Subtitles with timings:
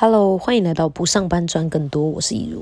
[0.00, 2.60] Hello，欢迎来到不上班赚更多，我是易如。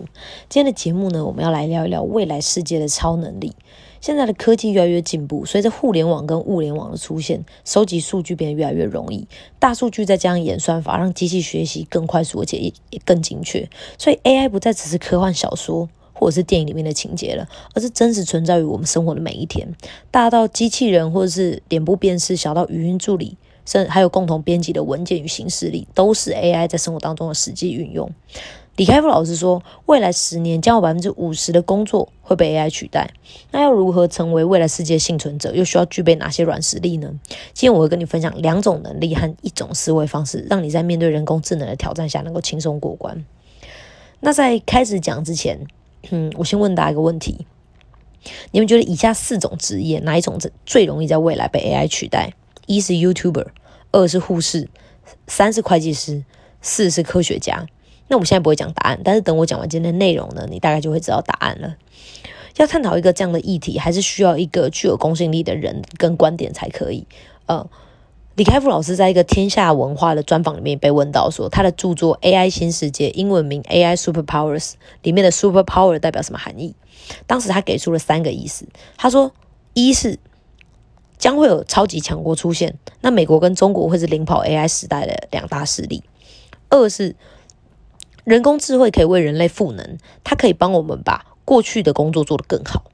[0.49, 3.53] 今天的节目呢，我们要来聊一聊未来世界的超能力。
[4.01, 9.29] 现在的科技越来越进步，随着互联网跟物联网的出现，收集数据变得越来越容易。
[9.59, 13.69] 大数据再加上演算法，让机器学习更快速，而且也也更精确。
[13.99, 19.69] 所以 AI 不再只是科幻小说或者是电影里面的情节了，而是真实存在于我们生活的每一天。
[20.11, 23.37] 大到机器人，或者是脸部辨识，小到语音助理。
[23.67, 28.11] 甚至还有共同编辑的文件与形式力，都是 AI 在生活当中的实际运用。
[28.77, 33.11] 李开复老师说，未来十年将有百分之五十的工作会被 AI 取代。
[33.51, 37.11] 那要如何成为未来世界幸存者，又需要具备哪些软实力呢？
[37.55, 43.25] 今天我会跟你分享两种能力和一种思维方式，让你在面对人工智能的挑战下能够轻松过关。
[44.21, 45.59] 那在开始讲之前，
[46.11, 47.47] 嗯，我先问大家一个问题：
[48.51, 52.35] 你们觉得以下四种职业哪一种最最容易在未来被 AI 取代？
[52.67, 53.47] 一是 YouTuber，
[53.97, 54.69] 二是护士，
[55.27, 56.23] 三是会计师，
[56.61, 57.67] 四是科学家。
[58.09, 61.77] 那我们现在不会讲答案，但是等我讲完今天内容呢，你大概就会知道答案了。
[62.57, 67.07] 要探讨一个这样的议题，还是需要一个具有公信力的人跟观点才可以。
[67.47, 67.69] 呃，
[68.35, 74.61] 李开复老师在一个天下文化的专访里面被问到说，他的著作《AI 新世界》英文名《AI Superpowers》
[75.03, 76.75] 里面的 Superpower 代表什么含义？
[77.27, 78.67] 当时他给出了三个意思。
[78.97, 79.33] 他说，
[79.75, 80.19] 一是
[81.27, 86.05] 将会有超级强国出现，那美国跟中国会是领跑 AI 时代的两大势力。
[86.69, 87.17] 二是
[88.23, 92.85] 人工智慧可以为人类赋能，它可以帮我们把过去的工作做得更好。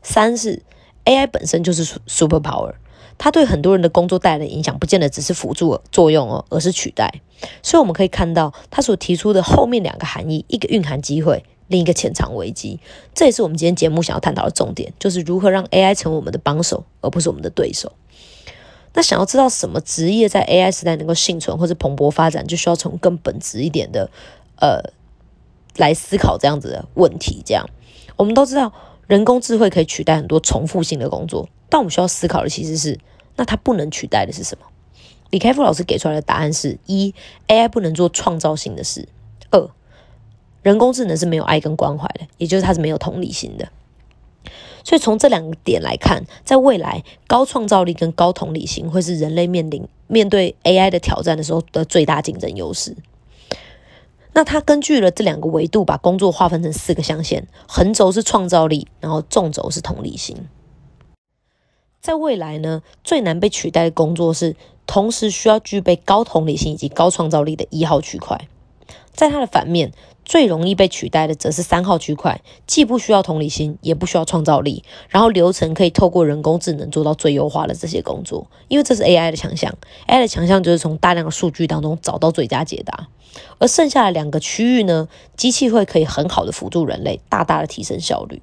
[0.00, 0.62] 三是
[1.06, 2.74] AI 本身就是 super power，
[3.18, 7.20] 它对很多人的工作带来的影响，不见得只是辅助作用哦，而是取代。
[7.64, 11.44] 所以我们可以看到，他所提出的后面两个含义，一个蕴含机会。
[11.68, 12.78] 另一个潜藏危机，
[13.14, 17.92] 这也是我们今天节目想要探讨的重点，就是如何让 AI 成为我们的帮手，而不是我们的对手。
[18.94, 24.10] 那想要知道什么职业在 AI 时代能够幸存或者蓬勃发展，就需要从更本质一点的
[24.60, 24.80] 呃
[25.76, 27.42] 来思考这样子的问题。
[27.44, 27.68] 这样，
[28.16, 28.72] 我们都知道
[29.06, 32.98] 人工智慧可以取代很多重复性的工作，但我们需要思考的其实是，
[33.36, 34.66] 那它不能取代的是什么？
[35.30, 37.12] 李开复老师给出来的答案是：一
[37.48, 39.08] ，AI 不能做创造性的事；
[39.50, 39.68] 二。
[40.66, 43.68] 人工智能是没有爱跟关怀的，也就是它是没有同理心的。
[44.82, 52.96] 所以从这两个点来看，在未来高创造力跟高同理心会是人类面临面对 AI 的挑战的时候的最大竞争优势。
[54.32, 60.36] 那它根据了这两个维度，把工作划分成四个象限：横轴是创造力，然后纵轴是同理心。
[62.00, 68.48] 在未来呢，最难被取代的工作是同时需要具备高同理心以及高创造力的一号区块。
[69.12, 69.92] 在它的反面。
[70.26, 79.72] 最容易被取代的则是三号区块，既不需要同理心，也不需要创造力，然后流程可以透过人工智能做到最优化的这些工作，因为这是 AI 的强项。
[80.08, 83.06] AI 的强项就是从大量的数据当中找到最佳解答，
[83.58, 88.42] 而剩下的两个区域呢，机器会可以很好的辅助人类，大大的提升效率。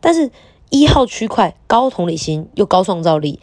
[0.00, 0.30] 但是
[0.70, 3.40] 一号区块高同理心又高创造力，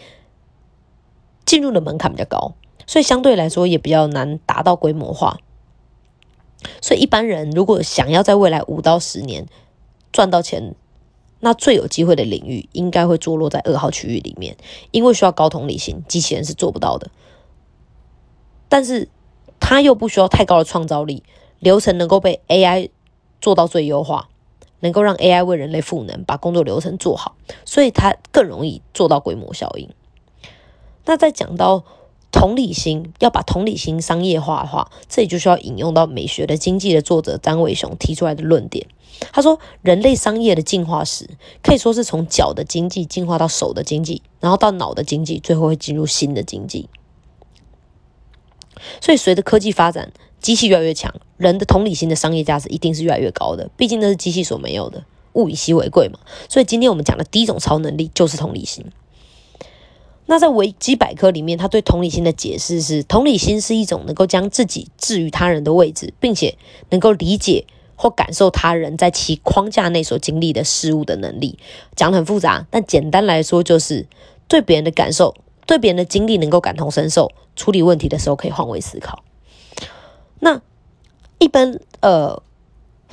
[1.45, 2.53] 进入的门槛比较高，
[2.85, 5.37] 所以相对来说也比较难达到规模化。
[6.81, 9.45] 所以，一般人如果想要在未来五到十年
[10.11, 10.73] 赚到钱，
[11.39, 14.57] 那最有机会的领域应该会坐落在二号区域里面，
[14.91, 17.11] 因为需要高同理心，机器人是做不到的。
[18.67, 19.07] 但是，
[19.59, 21.23] 它又不需要太高的创造力，
[21.59, 22.89] 流程能够被 AI
[23.39, 24.29] 做到最优化，
[24.79, 27.35] 能够让 AI 为人类赋能，把工作流程做好，
[27.65, 29.89] 所以它更容易做到规模效应。
[31.05, 31.85] 那在讲到。
[32.31, 38.85] 同理心要把同理心商业化的话，这里就需要引用到美学的经济的作者张伟雄提出来的论点。
[39.31, 41.27] 他说，人类商业的进化史
[41.63, 46.87] 可以说是从脚的经济进化到手的经济，然后到脑的经济，最后会进入新的经济。
[49.01, 53.71] 所以，随着科技发展，机器越来越强，人的同理心的商业价值一定是越来越高的。
[53.75, 56.19] 毕竟那是机器所没有的，物以稀为贵嘛。
[56.47, 58.85] 所以，今天我们讲的第一种超能力就是同理心。
[60.29, 66.57] 那在维基百科里面，他对同理心的解释是：同理心是一种能够将自己置于他人的位置，并且
[66.89, 67.65] 能够理解
[67.95, 71.57] 或感受他人在其框架内所经历的事物的能力。
[71.95, 74.05] 讲得很复杂，但简单来说就是
[74.49, 75.33] 对别人的感受、
[75.65, 79.23] 对别人的经历能够感同身受，处理问题的时候可以换位思考。
[80.41, 80.61] 那
[81.39, 82.43] 一般呃，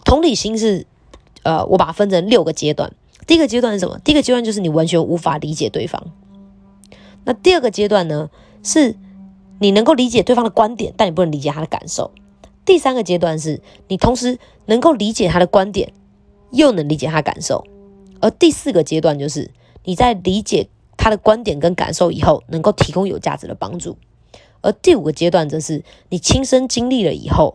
[0.05, 0.85] 同理心是
[1.45, 2.93] 呃，我把它分成六个阶段。
[3.27, 4.01] 第一个阶段是什么？
[4.01, 6.03] 第一个阶段就是你完全无法理解对方。
[7.25, 8.31] 那第二个阶段呢，
[8.63, 8.97] 是
[9.59, 12.11] 你能够理解对方的观点，但你不能理解他的感受。
[12.65, 15.93] 第三个阶段是你同时能够理解他的观点，
[16.51, 17.67] 又能理解他感受。
[18.21, 19.51] 而第四个阶段就是
[19.85, 23.97] 你在理解他的观点跟感受以后，能够提供有价值的帮助。
[24.63, 27.55] 而第五个阶段则是你亲身经历了以后，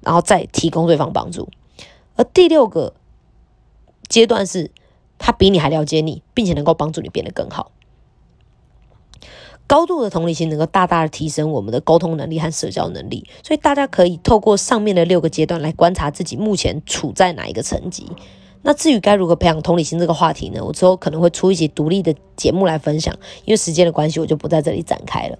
[0.00, 1.48] 然后再提供对方帮助。
[2.16, 2.94] 而第六个
[4.08, 4.72] 阶段是，
[5.18, 7.70] 他比你还了解你，并且能够帮助你变得更好。
[9.72, 18.06] 高度的同理心能够大大的提升我们的沟通能力和社交能力，所以大家可以透过上面的六个阶段来观察自己目前处在哪一个层级。
[18.60, 20.62] 那至于该如何培养同理心这个话题呢？
[20.62, 23.16] 我之后可能会出一些独立的节目来分享，
[23.46, 25.38] 因为时间的关系，我就不在这里展开了。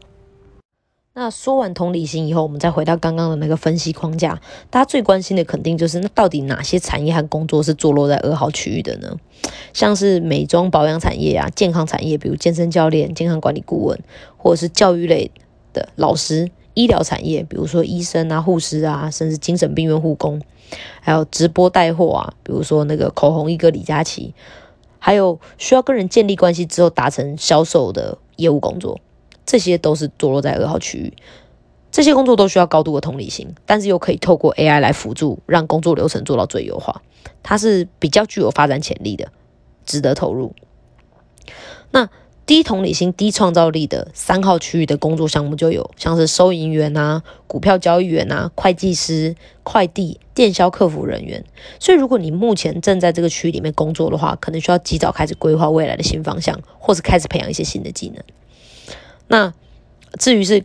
[1.14, 9.14] 那说完同理心以后，我们再回到刚刚的那个分析框架，大家最关心的肯定就是那到底哪些产业和工作是坐落在二号区域的呢？
[9.74, 14.00] 像是美妆保养产业啊，健康产业，比如健身教练、健康管理顾问，
[14.38, 15.30] 或者是教育类
[15.74, 20.40] 的老师；医疗产业，比如说医生啊、护士啊，甚至精神病院护工，
[21.02, 24.32] 还有直播带货啊，比如说那个口红一哥李佳琦，
[24.98, 28.98] 还有需要跟人建立关系之后达成销售的业务工作。
[29.52, 31.12] 这些都是坐落在二号区域，
[31.90, 37.02] 这些工作都需要高度的同理心，但是又可以透过 AI 来辅助，让工作流程做到最优化。
[37.42, 39.30] 它是比较具有发展潜力的，
[39.84, 40.54] 值得投入。
[41.90, 42.08] 那
[42.46, 51.44] 低同理心、低创造力的三号区域的工作项目就有，像是收银员啊、股票交易员啊、会计师、快递、电销客服人员。
[51.78, 58.24] 所以，如果你目前正在这个区域里面工作的话，可能需要及早开始规划未来的新方向，或是开始培养一些新的技能。
[59.32, 59.50] 那
[60.18, 60.62] 至于是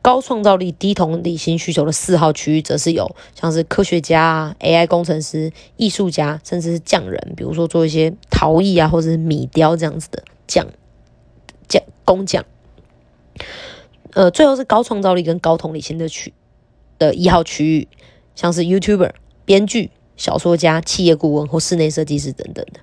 [0.00, 10.64] 高创造力、低同理心需求的四号区域，则是有像是科学家、AI 工程师、艺术家，甚至是匠人，比如说做一些陶艺啊，或者是米雕这样子的匠
[11.66, 12.44] 匠工匠。
[14.12, 16.32] 呃，最后是高创造力跟高同理心的区
[17.00, 17.88] 的一号区域，
[18.36, 19.10] 像是 YouTuber、
[19.44, 22.78] 编剧、小说家、企业顾问或室内设计师等等的。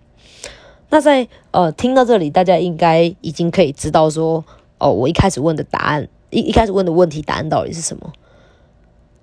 [0.89, 4.43] 那在呃听到这里，大家应该已经可以知道说。
[4.81, 8.11] 哦，我一开始问的答案，一一开始问的问题答案到底是什么？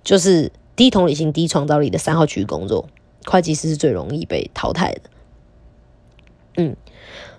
[0.05, 2.87] 就是低同理心、低创造力的三号区域工作，
[3.25, 5.01] 会计师是最容易被淘汰的。
[6.55, 6.77] 嗯，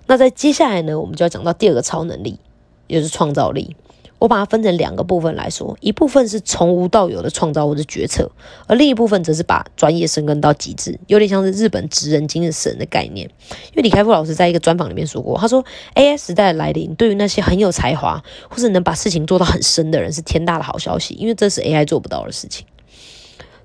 [0.05, 2.39] 那在接下来呢，我们就要讲到第二个超能力，
[2.85, 3.75] 也就是创造力。
[4.21, 8.29] 我把它分成两个部分来说，一部分是从无到有的创造或者决策，
[8.67, 13.27] 而另一部分则是把专业深耕到极致，有点像是日本职人精神的概念。
[13.71, 15.65] 因为李开复老师在一个专访里面说过，他说
[15.95, 22.63] AI 时代的来临，对于那些很有才华或是能把事情做到很深的人是天大的好消息，因为这是 AI 做不到的事情。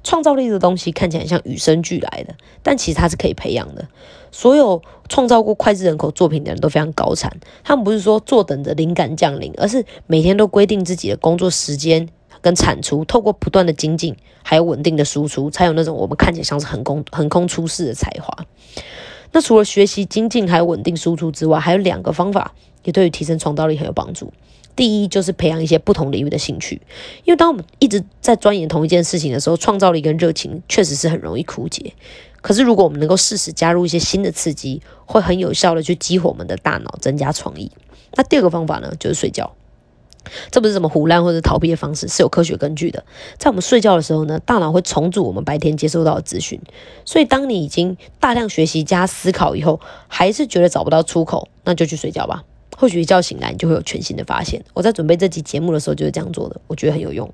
[0.07, 3.89] 创造力的东西看起来像与生俱来的，但其实它是可以培养的。
[4.31, 12.09] 所有创造过脍炙人口作品的人都非常高产，他们不是说坐等着灵感降临，而是每天都规定自己的工作时间
[12.41, 14.15] 跟产出，透过不断的精进，
[14.45, 18.47] 还有稳定的输出，才有那种我们看起来像是横空横空出世的才华。
[19.37, 22.55] 那除了学习精进还有稳定输出之外，还有两个方法
[22.85, 24.33] 也对于提升创造力很有帮助。
[24.75, 26.81] 第一就是培养一些不同领域的兴趣，
[27.25, 31.93] 因为当我们一直在钻研同一件事情的时候，创造力跟热情确实是很容易枯竭。
[32.41, 37.71] 可是如果我们能够适时加入一些新的刺激，会很有效的去激活我们的大脑，增加创意。
[38.15, 39.55] 那第二个方法呢，就是睡觉。
[40.51, 43.05] 这不是什么胡乱或者逃避的方式，是有科学根据的。
[43.39, 46.61] 在我们睡觉的时候呢，大脑会重组我们白天接收到的资讯。
[47.05, 52.45] 所以当你已经大量学习加思考以后，还是觉得找不到出口，那就去睡觉吧。
[52.79, 54.63] 或许一觉醒来，你就会有全新的发现。
[54.75, 57.33] 我在准备这期节目的时候就是这样做的，我觉得很有用。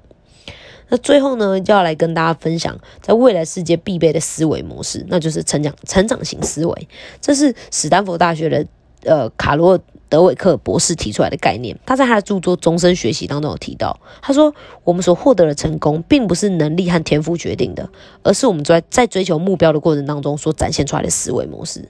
[0.89, 6.89] 那最后呢，就要来跟大家分享，在未来世界必备的思维模式，那就是成长成长型思维。
[7.21, 8.67] 这是史丹佛大学的
[9.05, 9.81] 呃卡罗
[10.13, 11.75] 德韦克博士提出来的概念。
[11.87, 14.55] 他在他的著作《终身学习》当中有提到，他说
[14.85, 17.89] 我们所获得的成功，并不是能力和天赋决定的，
[18.23, 21.89] 而是我们在在追求目标的过程当中所展现出来的思维模式。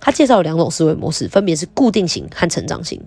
[0.00, 3.00] 他介绍了两种思维模式，分别是固定型和成长型。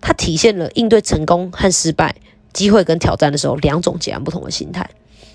[0.00, 2.14] 它体现了应对成功和失败、
[2.52, 4.88] 机会跟挑战的时候两种截然不同的心态。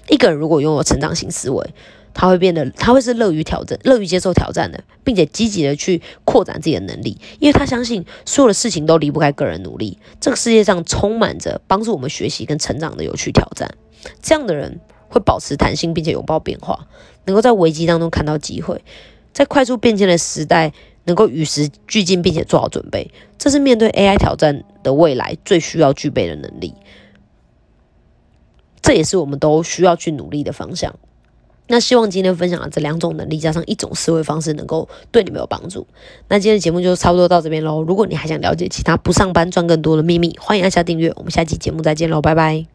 [0.08, 1.74] 一个人如果拥有成长型思维，
[2.16, 10.00] 他会变得他会是乐于挑战、乐于接受挑战的，并且积极的去扩展自己的能力，因为他相信所有的事情都离不开个人努力。
[10.22, 13.70] 这个世界上充满着帮助我们学习跟成长的有趣挑战。
[14.22, 14.80] 这样的人
[15.10, 16.88] 会保持弹性，并且拥抱变化，
[17.26, 18.82] 能够在危机当中看到机会。
[19.34, 20.72] 在快速变迁的时代，
[21.04, 26.74] 能够与时俱进，并且做好准备，这是面对 AI 挑战的未来最需要具备的能力。
[28.82, 30.96] 这也是我们都需要去努力的方向。
[31.68, 35.86] 那希望今天分享的这两种能力，加上一种思维方式，能够对你们有帮助。
[36.28, 37.82] 那今天的节目就差不多到这边喽。
[37.82, 41.12] 如果你还想了解其他不上班赚更多的秘密，欢迎按下订阅。
[41.16, 42.75] 我们下期节目再见喽，拜拜。